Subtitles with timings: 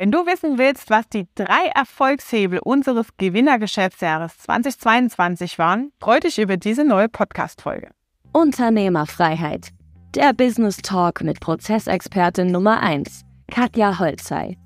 [0.00, 6.56] Wenn du wissen willst, was die drei Erfolgshebel unseres Gewinnergeschäftsjahres 2022 waren, freu dich über
[6.56, 7.90] diese neue Podcast-Folge.
[8.32, 9.70] Unternehmerfreiheit.
[10.14, 14.56] Der Business Talk mit Prozessexpertin Nummer 1, Katja Holzei.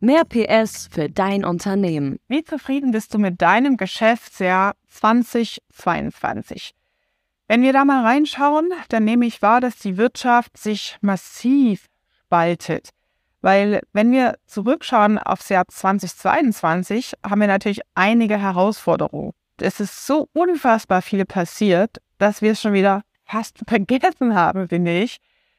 [0.00, 2.18] Mehr PS für dein Unternehmen.
[2.28, 6.74] Wie zufrieden bist du mit deinem Geschäftsjahr 2022?
[7.48, 11.86] Wenn wir da mal reinschauen, dann nehme ich wahr, dass die Wirtschaft sich massiv
[12.26, 12.90] spaltet.
[13.44, 19.32] Weil wenn wir zurückschauen aufs Jahr 2022, haben wir natürlich einige Herausforderungen.
[19.60, 24.98] Es ist so unfassbar viel passiert, dass wir es schon wieder fast vergessen haben, finde
[24.98, 25.18] ich.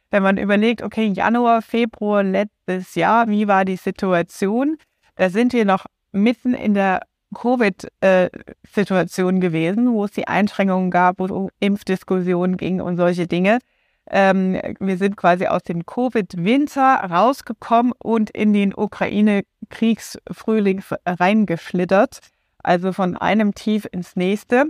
[0.10, 4.78] Wenn man überlegt, okay, Januar, Februar letztes Jahr, wie war die Situation?
[5.14, 7.02] Da sind wir noch mitten in der
[7.36, 13.60] Covid-Situation gewesen, wo es die Einschränkungen gab, wo es um Impfdiskussionen ging und solche Dinge.
[14.10, 22.20] Ähm, wir sind quasi aus dem Covid-Winter rausgekommen und in den Ukraine-Kriegsfrühling reingeschlittert,
[22.60, 24.70] also von einem Tief ins nächste.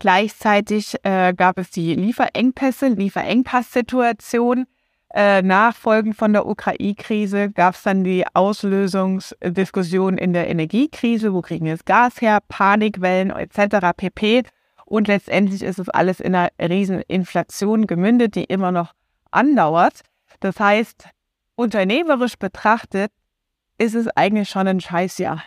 [0.00, 4.66] Gleichzeitig äh, gab es die Lieferengpässe, Lieferengpass-Situation.
[5.12, 11.66] Äh, nachfolgend von der Ukraine-Krise gab es dann die Auslösungsdiskussion in der Energiekrise, wo kriegen
[11.66, 13.88] wir das Gas her, Panikwellen etc.
[13.96, 14.44] pp.
[14.90, 18.92] Und letztendlich ist es alles in einer riesen Inflation gemündet, die immer noch
[19.30, 20.00] andauert.
[20.40, 21.08] Das heißt,
[21.54, 23.12] unternehmerisch betrachtet
[23.78, 25.44] ist es eigentlich schon ein Scheißjahr.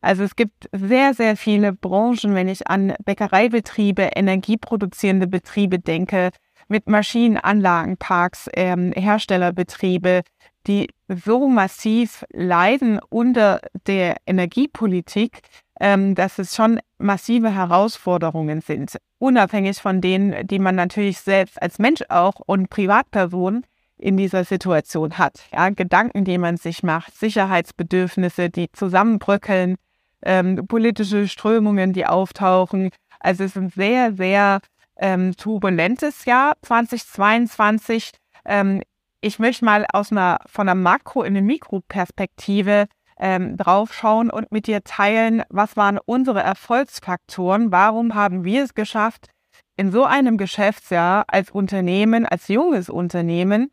[0.00, 6.30] Also es gibt sehr, sehr viele Branchen, wenn ich an Bäckereibetriebe, energieproduzierende Betriebe denke,
[6.68, 10.22] mit Maschinenanlagenparks, ähm, Herstellerbetriebe,
[10.68, 15.40] die so massiv leiden unter der Energiepolitik,
[15.80, 21.78] ähm, dass es schon massive Herausforderungen sind, unabhängig von denen, die man natürlich selbst als
[21.78, 23.64] Mensch auch und Privatperson
[23.96, 25.40] in dieser Situation hat.
[25.52, 29.76] Ja, Gedanken, die man sich macht, Sicherheitsbedürfnisse, die zusammenbröckeln,
[30.22, 32.90] ähm, politische Strömungen, die auftauchen.
[33.20, 34.60] Also es ist ein sehr, sehr
[34.96, 38.12] ähm, turbulentes Jahr 2022.
[38.44, 38.82] Ähm,
[39.20, 42.86] ich möchte mal aus einer von einer Makro- in eine Mikroperspektive
[43.18, 49.28] ähm, draufschauen und mit dir teilen, was waren unsere Erfolgsfaktoren, warum haben wir es geschafft,
[49.76, 53.70] in so einem Geschäftsjahr als Unternehmen, als junges Unternehmen,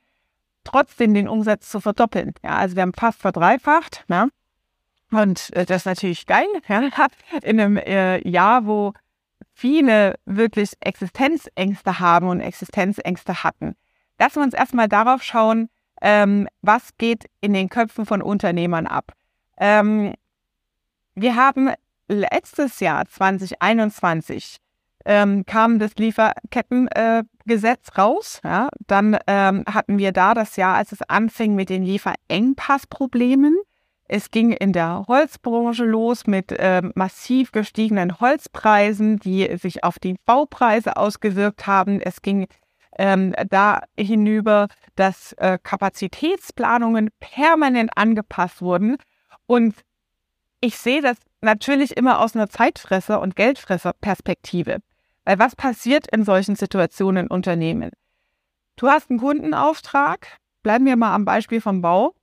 [0.64, 2.34] trotzdem den Umsatz zu verdoppeln.
[2.44, 4.06] Ja, also wir haben fast verdreifacht.
[4.08, 4.28] Ja,
[5.12, 6.90] und äh, das ist natürlich geil, ja,
[7.42, 8.94] in einem äh, Jahr, wo
[9.54, 13.76] viele wirklich Existenzängste haben und Existenzängste hatten.
[14.20, 15.70] Lassen wir uns erstmal darauf schauen,
[16.02, 19.14] ähm, was geht in den Köpfen von Unternehmern ab.
[19.58, 20.14] Ähm,
[21.16, 21.72] wir haben
[22.08, 24.58] letztes Jahr 2021
[25.06, 28.42] ähm, kam das Lieferkettengesetz äh, raus.
[28.44, 28.70] Ja?
[28.88, 33.56] Dann ähm, hatten wir da das Jahr, als es anfing mit den Lieferengpassproblemen.
[34.08, 40.16] Es ging in der Holzbranche los mit äh, massiv gestiegenen Holzpreisen, die sich auf die
[40.26, 42.02] Baupreise ausgewirkt haben.
[42.02, 42.48] Es ging
[42.98, 48.98] ähm, da hinüber, dass äh, Kapazitätsplanungen permanent angepasst wurden
[49.48, 49.76] und
[50.62, 54.80] ich sehe das natürlich immer aus einer Zeitfresser- und Geldfresser-Perspektive.
[55.24, 57.92] Weil was passiert in solchen Situationen in Unternehmen?
[58.76, 62.14] Du hast einen Kundenauftrag, bleiben wir mal am Beispiel vom Bau.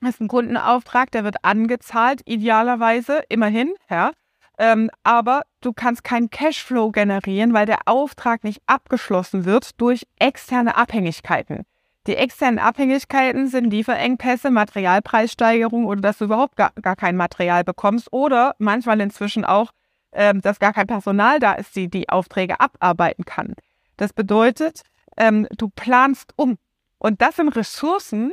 [0.00, 4.12] Du hast einen Kundenauftrag, der wird angezahlt, idealerweise, immerhin, ja.
[4.56, 10.76] Ähm, aber du kannst keinen Cashflow generieren, weil der Auftrag nicht abgeschlossen wird durch externe
[10.76, 11.64] Abhängigkeiten.
[12.06, 18.12] Die externen Abhängigkeiten sind Lieferengpässe, Materialpreissteigerung oder dass du überhaupt gar, gar kein Material bekommst
[18.12, 19.70] oder manchmal inzwischen auch,
[20.12, 23.54] ähm, dass gar kein Personal da ist, die die Aufträge abarbeiten kann.
[23.96, 24.82] Das bedeutet,
[25.16, 26.58] ähm, du planst um.
[26.98, 28.32] Und das sind Ressourcen,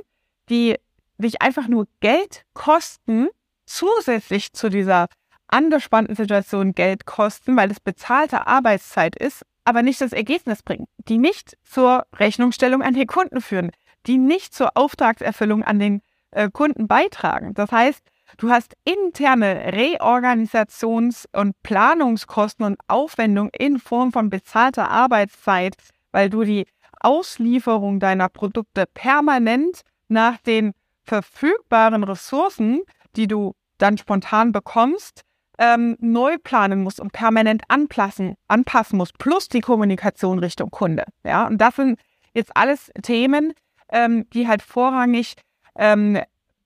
[0.49, 0.75] die
[1.17, 3.27] dich einfach nur Geld kosten,
[3.65, 5.07] zusätzlich zu dieser
[5.47, 11.17] angespannten Situation Geld kosten, weil es bezahlte Arbeitszeit ist aber nicht das Ergebnis bringen, die
[11.17, 13.71] nicht zur Rechnungsstellung an den Kunden führen,
[14.07, 16.01] die nicht zur Auftragserfüllung an den
[16.31, 17.53] äh, Kunden beitragen.
[17.53, 18.03] Das heißt,
[18.37, 25.75] du hast interne Reorganisations- und Planungskosten und Aufwendungen in Form von bezahlter Arbeitszeit,
[26.11, 26.65] weil du die
[26.99, 32.81] Auslieferung deiner Produkte permanent nach den verfügbaren Ressourcen,
[33.15, 35.23] die du dann spontan bekommst,
[35.61, 41.05] ähm, neu planen muss und permanent anpassen, anpassen muss, plus die Kommunikation Richtung Kunde.
[41.23, 41.99] Ja, und das sind
[42.33, 43.53] jetzt alles Themen,
[43.91, 45.35] ähm, die halt vorrangig
[45.75, 46.19] ähm,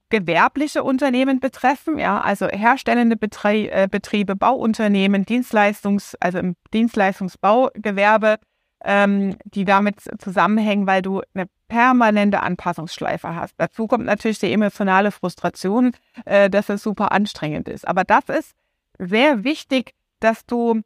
[0.10, 8.38] gewerbliche Unternehmen betreffen, ja, also herstellende Betrie äh, Betriebe, Bauunternehmen, Dienstleistungs-, also im Dienstleistungsbaugewerbe,
[8.86, 13.56] ähm, die damit zusammenhängen, weil du eine permanente Anpassungsschleife hast.
[13.58, 15.92] Dazu kommt natürlich die emotionale Frustration,
[16.24, 17.86] äh, dass es super anstrengend ist.
[17.86, 18.56] Aber das ist
[19.00, 20.82] sehr wichtig, dass du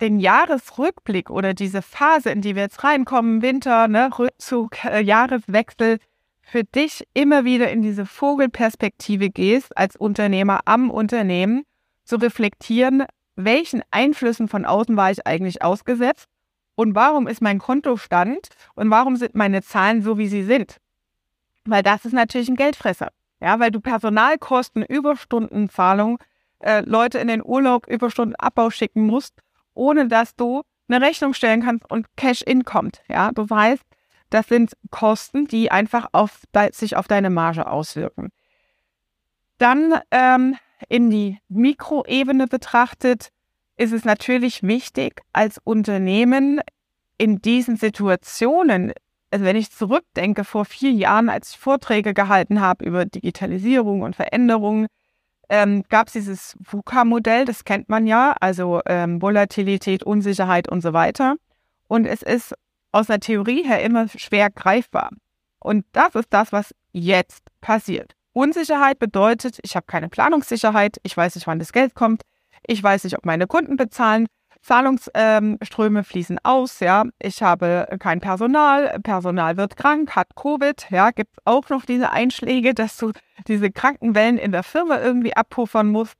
[0.00, 5.98] den Jahresrückblick oder diese Phase, in die wir jetzt reinkommen, Winter, ne, Rückzug, äh, Jahreswechsel,
[6.42, 11.64] für dich immer wieder in diese Vogelperspektive gehst, als Unternehmer am Unternehmen,
[12.04, 13.04] zu reflektieren,
[13.36, 16.26] welchen Einflüssen von außen war ich eigentlich ausgesetzt
[16.74, 20.78] und warum ist mein Kontostand und warum sind meine Zahlen so, wie sie sind.
[21.64, 23.10] Weil das ist natürlich ein Geldfresser.
[23.40, 26.18] Ja, weil du Personalkosten, Überstundenzahlung,
[26.60, 29.34] äh, Leute in den Urlaub, Überstundenabbau schicken musst,
[29.74, 33.02] ohne dass du eine Rechnung stellen kannst und Cash-In kommt.
[33.08, 33.82] Ja, du weißt,
[34.30, 36.42] das sind Kosten, die einfach auf,
[36.72, 38.30] sich auf deine Marge auswirken.
[39.58, 40.56] Dann ähm,
[40.88, 43.30] in die Mikroebene betrachtet,
[43.76, 46.60] ist es natürlich wichtig, als Unternehmen
[47.18, 48.92] in diesen Situationen,
[49.30, 54.16] also wenn ich zurückdenke, vor vier Jahren, als ich Vorträge gehalten habe über Digitalisierung und
[54.16, 54.86] Veränderungen,
[55.50, 60.92] ähm, gab es dieses VUCA-Modell, das kennt man ja, also ähm, Volatilität, Unsicherheit und so
[60.92, 61.34] weiter.
[61.88, 62.54] Und es ist
[62.92, 65.10] aus der Theorie her immer schwer greifbar.
[65.58, 68.12] Und das ist das, was jetzt passiert.
[68.32, 72.22] Unsicherheit bedeutet, ich habe keine Planungssicherheit, ich weiß nicht, wann das Geld kommt,
[72.66, 74.26] ich weiß nicht, ob meine Kunden bezahlen,
[74.62, 81.10] Zahlungsströme ähm, fließen aus, ja, ich habe kein Personal, Personal wird krank, hat Covid, ja,
[81.10, 83.12] gibt auch noch diese Einschläge, dass du
[83.48, 86.16] diese Krankenwellen in der Firma irgendwie abpuffern musst.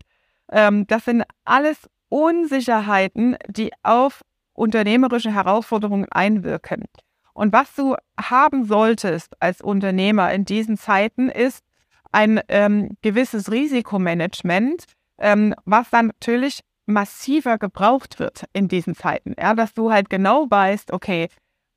[0.50, 4.22] Ähm, das sind alles Unsicherheiten, die auf
[4.54, 6.84] unternehmerische Herausforderungen einwirken.
[7.32, 11.64] Und was du haben solltest als Unternehmer in diesen Zeiten ist
[12.12, 14.84] ein ähm, gewisses Risikomanagement,
[15.18, 16.60] ähm, was dann natürlich
[16.90, 19.34] massiver gebraucht wird in diesen Zeiten.
[19.38, 21.28] Ja, dass du halt genau weißt, okay,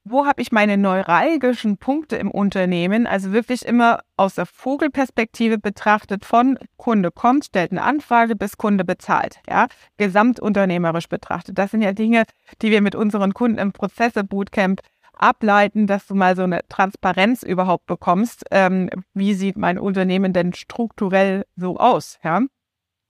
[0.05, 3.07] wo habe ich meine neuralgischen Punkte im Unternehmen?
[3.07, 8.83] Also wirklich immer aus der Vogelperspektive betrachtet von Kunde kommt, stellt eine Anfrage, bis Kunde
[8.83, 9.39] bezahlt.
[9.47, 9.67] Ja,
[9.97, 11.57] gesamtunternehmerisch betrachtet.
[11.57, 12.23] Das sind ja Dinge,
[12.61, 14.81] die wir mit unseren Kunden im Prozesse Bootcamp
[15.13, 18.43] ableiten, dass du mal so eine Transparenz überhaupt bekommst.
[18.51, 22.19] Ähm, wie sieht mein Unternehmen denn strukturell so aus?
[22.23, 22.41] Ja,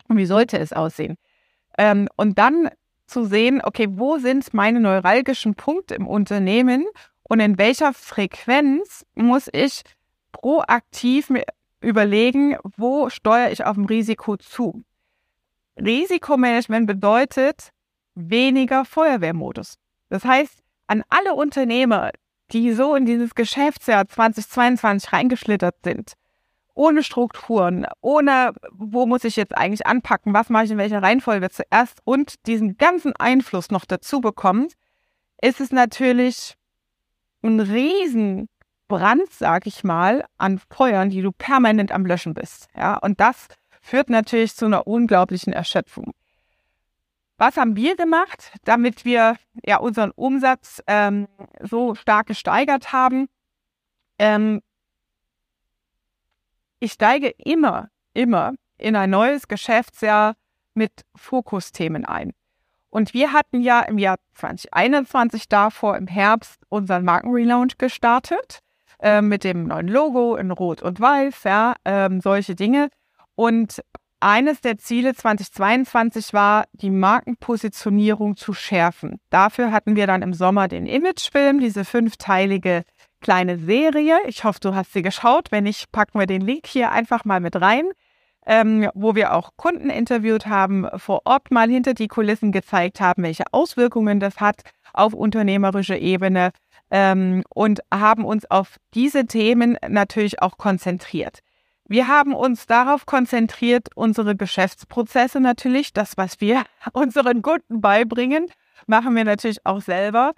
[0.07, 1.17] und wie sollte es aussehen?
[1.77, 2.69] Ähm, und dann
[3.05, 6.85] zu sehen, okay, wo sind meine neuralgischen Punkte im Unternehmen
[7.23, 9.83] und in welcher Frequenz muss ich
[10.31, 11.31] proaktiv
[11.81, 14.83] überlegen, wo steuere ich auf dem Risiko zu.
[15.77, 17.69] Risikomanagement bedeutet
[18.15, 19.75] weniger Feuerwehrmodus.
[20.09, 22.11] Das heißt, an alle Unternehmer,
[22.51, 26.13] die so in dieses Geschäftsjahr 2022 reingeschlittert sind,
[26.73, 31.49] ohne Strukturen, ohne, wo muss ich jetzt eigentlich anpacken, was mache ich in welcher Reihenfolge
[31.49, 34.73] zuerst und diesen ganzen Einfluss noch dazu bekommt,
[35.41, 36.55] ist es natürlich
[37.43, 42.67] ein Riesenbrand, sag ich mal, an Feuern, die du permanent am Löschen bist.
[42.75, 43.47] Ja, und das
[43.81, 46.13] führt natürlich zu einer unglaublichen Erschöpfung.
[47.37, 49.35] Was haben wir gemacht, damit wir
[49.65, 51.27] ja unseren Umsatz ähm,
[51.59, 53.27] so stark gesteigert haben?
[54.17, 54.61] Ähm,
[56.83, 60.35] ich steige immer, immer in ein neues Geschäftsjahr
[60.73, 62.33] mit Fokusthemen ein.
[62.89, 68.59] Und wir hatten ja im Jahr 2021 davor im Herbst unseren Markenrelaunch gestartet
[68.99, 72.89] äh, mit dem neuen Logo in Rot und Weiß, ja, ähm, solche Dinge.
[73.35, 73.81] Und
[74.23, 79.19] eines der Ziele 2022 war, die Markenpositionierung zu schärfen.
[79.29, 82.83] Dafür hatten wir dann im Sommer den Imagefilm, diese fünfteilige
[83.19, 84.17] kleine Serie.
[84.27, 85.51] Ich hoffe, du hast sie geschaut.
[85.51, 87.85] Wenn nicht, packen wir den Link hier einfach mal mit rein,
[88.45, 93.23] ähm, wo wir auch Kunden interviewt haben, vor Ort mal hinter die Kulissen gezeigt haben,
[93.23, 94.61] welche Auswirkungen das hat
[94.93, 96.51] auf unternehmerische Ebene
[96.91, 101.39] ähm, und haben uns auf diese Themen natürlich auch konzentriert.
[101.93, 108.47] Wir haben uns darauf konzentriert, unsere Geschäftsprozesse natürlich, das, was wir unseren Kunden beibringen,
[108.87, 110.33] machen wir natürlich auch selber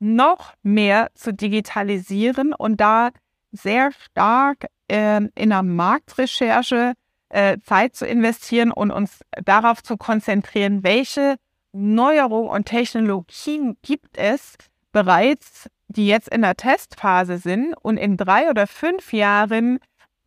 [0.00, 3.10] noch mehr zu digitalisieren und da
[3.52, 6.94] sehr stark äh, in der Marktrecherche
[7.28, 11.36] äh, Zeit zu investieren und uns darauf zu konzentrieren, welche
[11.70, 14.56] Neuerungen und Technologien gibt es
[14.90, 19.78] bereits, die jetzt in der Testphase sind und in drei oder fünf Jahren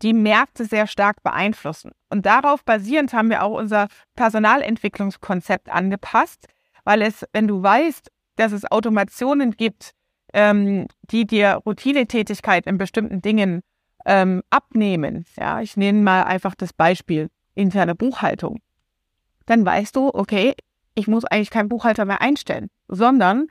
[0.01, 1.91] die Märkte sehr stark beeinflussen.
[2.09, 6.47] Und darauf basierend haben wir auch unser Personalentwicklungskonzept angepasst,
[6.83, 9.91] weil es, wenn du weißt, dass es Automationen gibt,
[10.33, 13.61] ähm, die dir Routinetätigkeit in bestimmten Dingen
[14.05, 15.25] ähm, abnehmen.
[15.37, 18.59] Ja, ich nehme mal einfach das Beispiel interne Buchhaltung.
[19.45, 20.53] Dann weißt du, okay,
[20.95, 23.47] ich muss eigentlich keinen Buchhalter mehr einstellen, sondern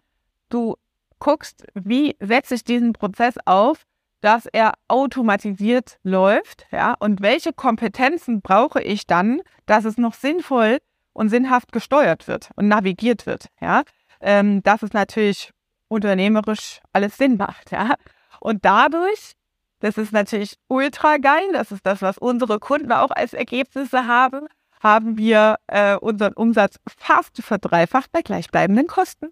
[0.49, 0.77] du
[1.19, 3.85] guckst, wie setze ich diesen Prozess auf,
[4.21, 10.79] dass er automatisiert läuft, ja, und welche Kompetenzen brauche ich dann, dass es noch sinnvoll
[11.13, 13.83] und sinnhaft gesteuert wird und navigiert wird, ja,
[14.21, 15.53] ähm, dass es natürlich
[15.89, 17.95] unternehmerisch alles Sinn macht, ja.
[18.41, 19.33] Und dadurch,
[19.81, 24.49] das ist natürlich ultra geil, das ist das, was unsere Kunden auch als Ergebnisse haben,
[24.81, 29.29] haben wir äh, unseren Umsatz fast verdreifacht bei gleichbleibenden Kosten.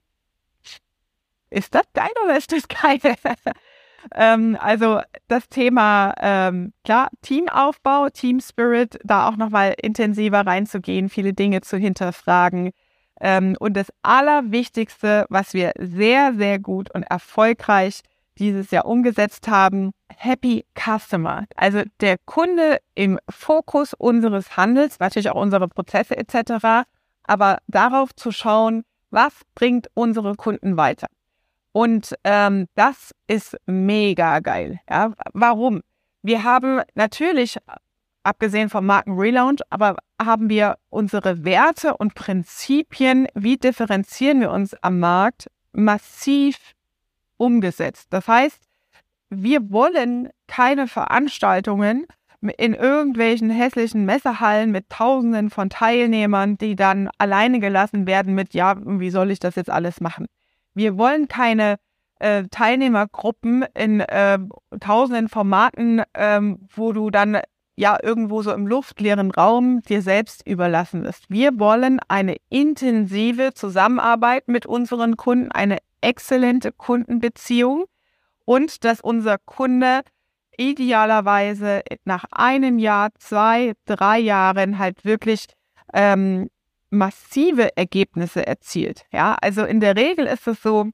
[1.50, 2.98] Ist das geil oder ist das geil?
[4.14, 11.32] ähm, also das Thema, ähm, klar, Teamaufbau, Team Spirit, da auch nochmal intensiver reinzugehen, viele
[11.32, 12.72] Dinge zu hinterfragen.
[13.20, 18.00] Ähm, und das Allerwichtigste, was wir sehr, sehr gut und erfolgreich
[18.38, 21.44] dieses Jahr umgesetzt haben, Happy Customer.
[21.56, 26.86] Also der Kunde im Fokus unseres Handels, natürlich auch unsere Prozesse etc.,
[27.24, 31.06] aber darauf zu schauen, was bringt unsere Kunden weiter.
[31.76, 34.80] Und ähm, das ist mega geil.
[34.88, 35.12] Ja?
[35.34, 35.82] Warum?
[36.22, 37.58] Wir haben natürlich,
[38.22, 45.00] abgesehen vom Markenrelaunch, aber haben wir unsere Werte und Prinzipien, wie differenzieren wir uns am
[45.00, 46.56] Markt, massiv
[47.36, 48.06] umgesetzt.
[48.08, 48.62] Das heißt,
[49.28, 52.06] wir wollen keine Veranstaltungen
[52.56, 58.76] in irgendwelchen hässlichen Messerhallen mit Tausenden von Teilnehmern, die dann alleine gelassen werden mit, ja,
[58.82, 60.26] wie soll ich das jetzt alles machen?
[60.76, 61.76] Wir wollen keine
[62.18, 64.38] äh, Teilnehmergruppen in äh,
[64.78, 67.40] tausenden Formaten, ähm, wo du dann
[67.76, 71.30] ja irgendwo so im luftleeren Raum dir selbst überlassen wirst.
[71.30, 77.86] Wir wollen eine intensive Zusammenarbeit mit unseren Kunden, eine exzellente Kundenbeziehung
[78.44, 80.02] und dass unser Kunde
[80.58, 85.46] idealerweise nach einem Jahr, zwei, drei Jahren halt wirklich
[85.94, 86.50] ähm,
[86.90, 89.04] massive Ergebnisse erzielt.
[89.12, 90.90] Ja, also in der Regel ist es so,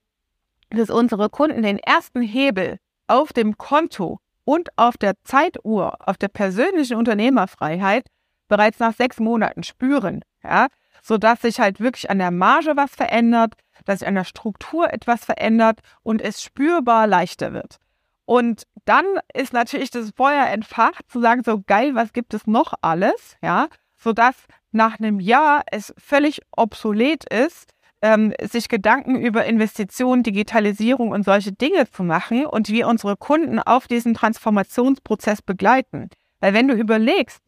[0.70, 6.28] dass unsere Kunden den ersten Hebel auf dem Konto und auf der Zeituhr, auf der
[6.28, 8.06] persönlichen Unternehmerfreiheit
[8.48, 10.24] bereits nach sechs Monaten spüren.
[10.42, 10.68] Ja,
[11.02, 15.24] sodass sich halt wirklich an der Marge was verändert, dass sich an der Struktur etwas
[15.24, 17.78] verändert und es spürbar leichter wird.
[18.24, 22.74] Und dann ist natürlich das Feuer entfacht, zu sagen, so geil, was gibt es noch
[22.80, 30.22] alles, ja, sodass nach einem Jahr es völlig obsolet ist, ähm, sich Gedanken über Investitionen,
[30.22, 36.10] Digitalisierung und solche Dinge zu machen und wir unsere Kunden auf diesen Transformationsprozess begleiten.
[36.40, 37.40] Weil wenn du überlegst,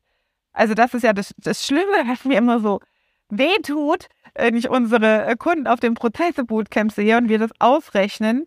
[0.52, 2.80] also das ist ja das, das Schlimme, was mir immer so
[3.28, 8.46] wehtut, wenn ich unsere äh, Kunden auf dem Prozesse-Bootcamp sehe und wir das ausrechnen.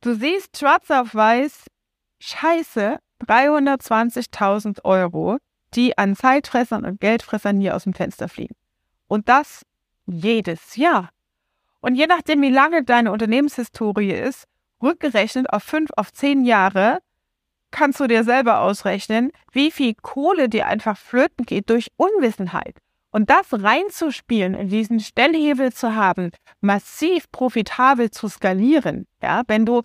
[0.00, 1.66] Du siehst schwarz auf weiß,
[2.20, 5.38] scheiße, 320.000 Euro,
[5.76, 8.54] die an Zeitfressern und Geldfressern hier aus dem Fenster fliegen.
[9.06, 9.62] Und das
[10.06, 11.10] jedes Jahr.
[11.80, 14.44] Und je nachdem, wie lange deine Unternehmenshistorie ist,
[14.82, 17.00] rückgerechnet auf fünf, auf zehn Jahre,
[17.70, 22.78] kannst du dir selber ausrechnen, wie viel Kohle dir einfach flöten geht durch Unwissenheit.
[23.10, 29.82] Und das reinzuspielen, in diesen Stellhebel zu haben, massiv profitabel zu skalieren, ja, wenn du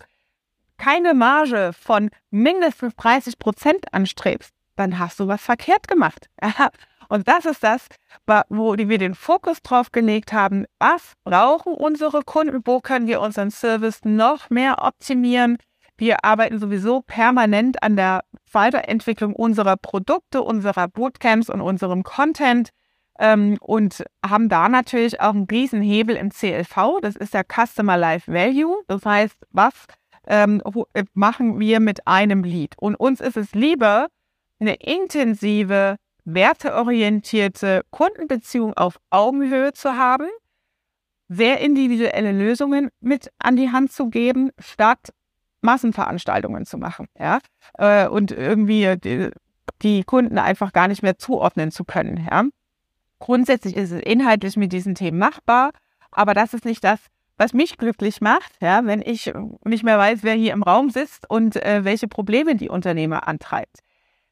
[0.78, 6.28] keine Marge von mindestens 30 Prozent anstrebst, dann hast du was verkehrt gemacht.
[7.08, 7.86] Und das ist das,
[8.48, 10.64] wo wir den Fokus drauf gelegt haben.
[10.78, 12.62] Was brauchen unsere Kunden?
[12.64, 15.58] Wo können wir unseren Service noch mehr optimieren?
[15.96, 18.22] Wir arbeiten sowieso permanent an der
[18.52, 22.70] Weiterentwicklung unserer Produkte, unserer Bootcamps und unserem Content
[23.18, 27.00] ähm, und haben da natürlich auch einen Riesenhebel im CLV.
[27.02, 28.82] Das ist der Customer Life Value.
[28.86, 29.74] Das heißt, was
[30.26, 30.62] ähm,
[30.94, 32.76] äh, machen wir mit einem Lead?
[32.78, 34.06] Und uns ist es lieber,
[34.60, 40.28] eine intensive, werteorientierte Kundenbeziehung auf Augenhöhe zu haben,
[41.28, 45.10] sehr individuelle Lösungen mit an die Hand zu geben, statt
[45.62, 47.06] Massenveranstaltungen zu machen.
[47.18, 47.38] Ja?
[47.78, 49.30] Äh, und irgendwie die,
[49.82, 52.26] die Kunden einfach gar nicht mehr zuordnen zu können.
[52.30, 52.44] Ja?
[53.18, 55.70] Grundsätzlich ist es inhaltlich mit diesen Themen machbar,
[56.10, 57.00] aber das ist nicht das,
[57.36, 59.32] was mich glücklich macht, ja, wenn ich
[59.64, 63.78] nicht mehr weiß, wer hier im Raum sitzt und äh, welche Probleme die Unternehmer antreibt.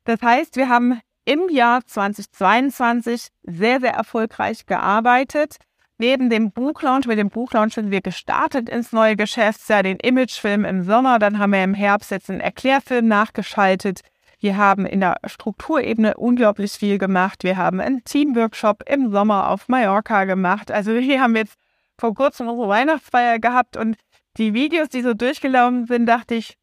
[0.09, 5.57] Das heißt, wir haben im Jahr 2022 sehr, sehr erfolgreich gearbeitet.
[5.99, 10.83] Neben dem Buchlaunch, mit dem Buchlaunch sind wir gestartet ins neue Geschäftsjahr, den Imagefilm im
[10.83, 14.01] Sommer, dann haben wir im Herbst jetzt einen Erklärfilm nachgeschaltet.
[14.41, 17.45] Wir haben in der Strukturebene unglaublich viel gemacht.
[17.45, 20.71] Wir haben einen Teamworkshop im Sommer auf Mallorca gemacht.
[20.71, 21.59] Also hier haben wir jetzt
[21.99, 23.99] vor kurzem unsere Weihnachtsfeier gehabt und
[24.39, 26.57] die Videos, die so durchgelaufen sind, dachte ich,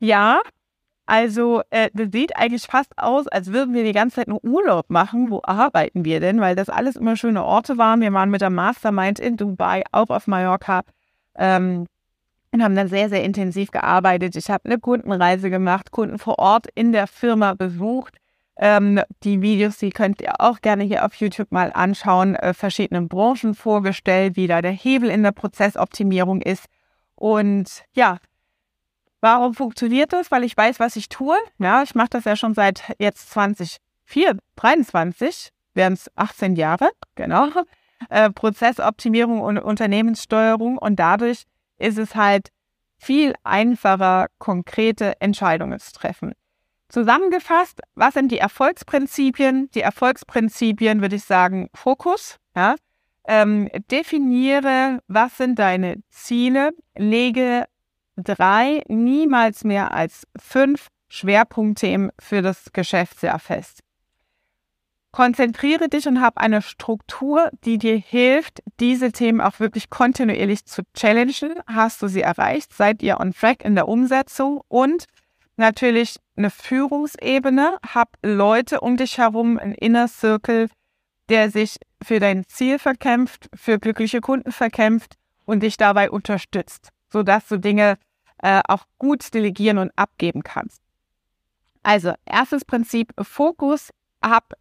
[0.00, 0.42] ja,
[1.06, 4.88] also äh, das sieht eigentlich fast aus, als würden wir die ganze Zeit nur Urlaub
[4.88, 5.30] machen.
[5.30, 6.40] Wo arbeiten wir denn?
[6.40, 8.00] Weil das alles immer schöne Orte waren.
[8.00, 10.82] Wir waren mit der Mastermind in Dubai, auch auf Mallorca.
[11.36, 11.86] Ähm,
[12.52, 14.36] und haben dann sehr, sehr intensiv gearbeitet.
[14.36, 18.16] Ich habe eine Kundenreise gemacht, Kunden vor Ort in der Firma besucht.
[18.56, 23.08] Ähm, die Videos, die könnt ihr auch gerne hier auf YouTube mal anschauen, äh, verschiedenen
[23.08, 26.66] Branchen vorgestellt, wie da der Hebel in der Prozessoptimierung ist.
[27.16, 28.18] Und ja,
[29.24, 30.30] warum funktioniert das?
[30.30, 31.36] Weil ich weiß, was ich tue.
[31.58, 37.48] Ja, ich mache das ja schon seit jetzt 2023, wären es 18 Jahre, genau.
[38.10, 41.44] Äh, Prozessoptimierung und Unternehmenssteuerung und dadurch
[41.78, 42.50] ist es halt
[42.98, 46.34] viel einfacher, konkrete Entscheidungen zu treffen.
[46.90, 49.70] Zusammengefasst, was sind die Erfolgsprinzipien?
[49.74, 52.74] Die Erfolgsprinzipien würde ich sagen, Fokus, ja.
[53.26, 57.64] Ähm, definiere, was sind deine Ziele, lege
[58.16, 63.80] drei, niemals mehr als fünf Schwerpunktthemen für das Geschäftsjahr fest.
[65.12, 70.82] Konzentriere dich und hab eine Struktur, die dir hilft, diese Themen auch wirklich kontinuierlich zu
[70.92, 71.54] challengen.
[71.68, 72.72] Hast du sie erreicht?
[72.74, 74.60] Seid ihr on track in der Umsetzung?
[74.66, 75.04] Und
[75.56, 77.78] natürlich eine Führungsebene.
[77.94, 80.68] Hab Leute um dich herum, ein Inner Circle,
[81.28, 87.46] der sich für dein Ziel verkämpft, für glückliche Kunden verkämpft und dich dabei unterstützt, sodass
[87.46, 87.96] du Dinge
[88.42, 90.82] äh, auch gut delegieren und abgeben kannst.
[91.84, 93.90] Also, erstes Prinzip, Fokus,
[94.20, 94.52] hab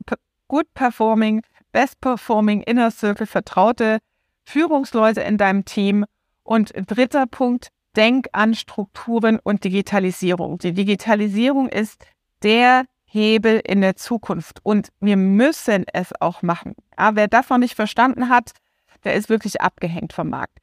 [0.48, 1.42] Good Performing,
[1.72, 3.98] Best Performing Inner Circle, vertraute
[4.44, 6.06] Führungsleute in deinem Team.
[6.44, 10.60] Und dritter Punkt, denk an Strukturen und Digitalisierung.
[10.60, 12.06] Die Digitalisierung ist
[12.44, 16.76] der Hebel in der Zukunft und wir müssen es auch machen.
[16.98, 18.52] Aber wer das noch nicht verstanden hat,
[19.06, 20.63] der ist wirklich abgehängt vom Markt.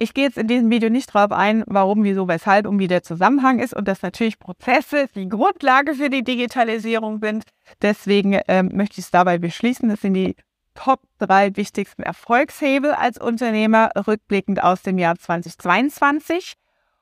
[0.00, 3.02] Ich gehe jetzt in diesem Video nicht drauf ein, warum, wieso, weshalb und wie der
[3.02, 7.44] Zusammenhang ist und dass natürlich Prozesse die Grundlage für die Digitalisierung sind.
[7.82, 9.88] Deswegen ähm, möchte ich es dabei beschließen.
[9.88, 10.36] Das sind die
[10.74, 16.54] Top drei wichtigsten Erfolgshebel als Unternehmer rückblickend aus dem Jahr 2022.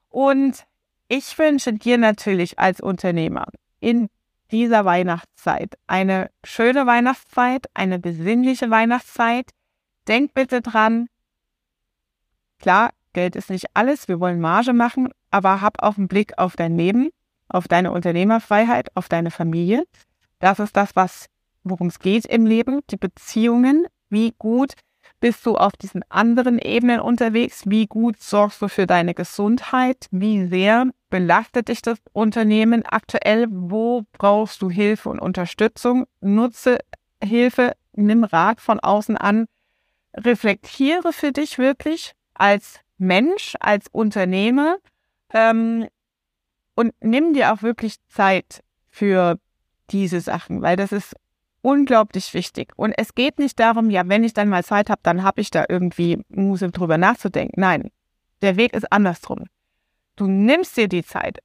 [0.08, 0.64] Und
[1.08, 3.46] ich wünsche dir natürlich als Unternehmer
[3.78, 4.08] in
[4.50, 9.50] dieser Weihnachtszeit eine schöne Weihnachtszeit, eine besinnliche Weihnachtszeit.
[10.08, 11.08] Denk bitte dran,
[12.58, 16.56] Klar, Geld ist nicht alles, wir wollen Marge machen, aber hab auch einen Blick auf
[16.56, 17.10] dein Leben,
[17.49, 19.84] auf deine Unternehmerfreiheit, auf deine Familie.
[20.38, 21.26] Das ist das, was
[21.69, 23.86] worum es geht im Leben, die Beziehungen.
[24.08, 24.75] Wie gut
[25.21, 27.62] bist du auf diesen anderen Ebenen unterwegs?
[27.66, 30.06] Wie gut sorgst du für deine Gesundheit?
[30.10, 33.47] Wie sehr belastet dich das Unternehmen aktuell?
[33.50, 36.06] Wo brauchst du Hilfe und Unterstützung?
[36.21, 36.78] Nutze
[37.23, 39.47] Hilfe, nimm Rat von außen an,
[40.14, 44.78] reflektiere für dich wirklich, als Mensch, als Unternehmer
[45.32, 45.86] ähm,
[46.75, 49.38] und nimm dir auch wirklich Zeit für
[49.90, 51.14] diese Sachen, weil das ist
[51.62, 52.72] unglaublich wichtig.
[52.76, 55.50] Und es geht nicht darum, ja, wenn ich dann mal Zeit habe, dann habe ich
[55.50, 57.60] da irgendwie Muse drüber nachzudenken.
[57.60, 57.90] Nein,
[58.42, 59.46] der Weg ist andersrum.
[60.14, 61.40] Du nimmst dir die Zeit.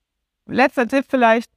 [0.46, 1.50] Letzter Tipp vielleicht,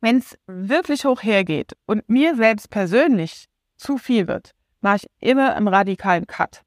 [0.00, 5.54] wenn es wirklich hoch hergeht und mir selbst persönlich zu viel wird, mache ich immer
[5.54, 6.62] einen radikalen Cut.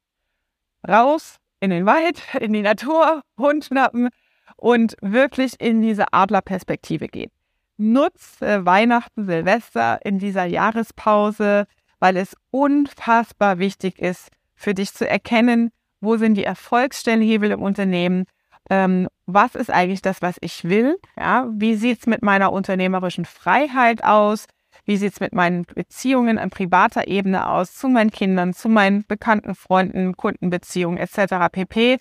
[0.86, 4.08] Raus, in den Wald, in die Natur, Hund schnappen
[4.56, 7.30] und wirklich in diese Adlerperspektive gehen.
[7.76, 11.66] Nutze Weihnachten, Silvester in dieser Jahrespause,
[11.98, 15.70] weil es unfassbar wichtig ist, für dich zu erkennen,
[16.00, 18.24] wo sind die Erfolgsstellhebel im Unternehmen,
[18.68, 24.04] ähm, was ist eigentlich das, was ich will, ja, wie sieht's mit meiner unternehmerischen Freiheit
[24.04, 24.46] aus,
[24.84, 29.04] wie sieht es mit meinen Beziehungen an privater Ebene aus, zu meinen Kindern, zu meinen
[29.06, 31.50] bekannten Freunden, Kundenbeziehungen etc.
[31.50, 31.98] pp.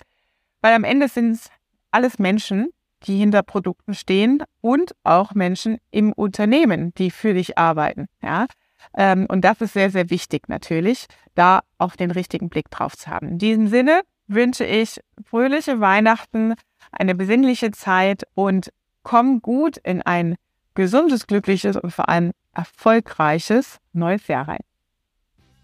[0.61, 1.49] Weil am Ende sind es
[1.91, 2.69] alles Menschen,
[3.03, 8.07] die hinter Produkten stehen und auch Menschen im Unternehmen, die für dich arbeiten.
[8.21, 8.47] Ja?
[8.95, 13.09] Ähm, und das ist sehr, sehr wichtig natürlich, da auch den richtigen Blick drauf zu
[13.09, 13.29] haben.
[13.29, 16.55] In diesem Sinne wünsche ich fröhliche Weihnachten,
[16.91, 18.71] eine besinnliche Zeit und
[19.03, 20.35] komm gut in ein
[20.79, 24.61] gesundes, glückliches und vor allem erfolgreiches neues Jahr rein.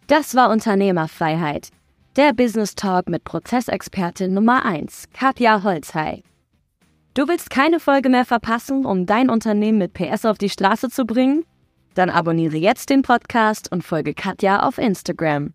[0.08, 1.70] Das war Unternehmerfreiheit.
[2.18, 6.22] Der Business Talk mit Prozessexpertin Nummer 1, Katja Holzhey.
[7.14, 11.06] Du willst keine Folge mehr verpassen, um dein Unternehmen mit PS auf die Straße zu
[11.06, 11.46] bringen?
[11.94, 15.54] Dann abonniere jetzt den Podcast und folge Katja auf Instagram.